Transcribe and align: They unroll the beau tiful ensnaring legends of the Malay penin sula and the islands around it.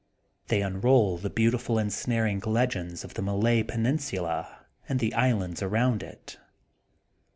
They 0.47 0.63
unroll 0.63 1.19
the 1.19 1.29
beau 1.29 1.51
tiful 1.51 1.77
ensnaring 1.77 2.39
legends 2.39 3.03
of 3.03 3.13
the 3.13 3.21
Malay 3.21 3.61
penin 3.61 3.99
sula 4.01 4.65
and 4.89 4.99
the 4.99 5.13
islands 5.13 5.61
around 5.61 6.01
it. 6.01 6.39